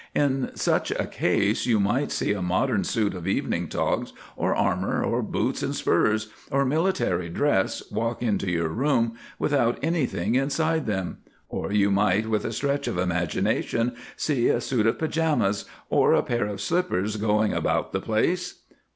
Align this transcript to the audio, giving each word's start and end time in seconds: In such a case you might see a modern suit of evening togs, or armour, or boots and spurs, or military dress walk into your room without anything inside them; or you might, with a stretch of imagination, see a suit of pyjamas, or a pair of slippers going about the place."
In 0.15 0.49
such 0.55 0.89
a 0.89 1.05
case 1.05 1.67
you 1.67 1.79
might 1.79 2.11
see 2.11 2.33
a 2.33 2.41
modern 2.41 2.83
suit 2.83 3.13
of 3.13 3.27
evening 3.27 3.67
togs, 3.67 4.13
or 4.35 4.55
armour, 4.55 5.03
or 5.03 5.21
boots 5.21 5.61
and 5.61 5.75
spurs, 5.75 6.29
or 6.49 6.65
military 6.65 7.29
dress 7.29 7.83
walk 7.91 8.23
into 8.23 8.49
your 8.49 8.69
room 8.69 9.13
without 9.37 9.77
anything 9.83 10.33
inside 10.33 10.87
them; 10.87 11.19
or 11.49 11.71
you 11.71 11.91
might, 11.91 12.25
with 12.27 12.45
a 12.45 12.51
stretch 12.51 12.87
of 12.87 12.97
imagination, 12.97 13.93
see 14.17 14.47
a 14.47 14.59
suit 14.59 14.87
of 14.87 14.97
pyjamas, 14.97 15.65
or 15.91 16.15
a 16.15 16.23
pair 16.23 16.47
of 16.47 16.61
slippers 16.61 17.17
going 17.17 17.53
about 17.53 17.91
the 17.91 18.01
place." 18.01 18.63